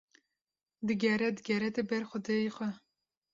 digere 0.87 1.27
digere 1.35 1.69
tê 1.75 1.81
ber 1.89 2.03
xwediyê 2.09 2.49
xwe 2.55 2.69